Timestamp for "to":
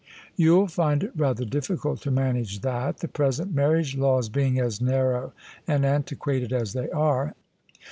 2.01-2.09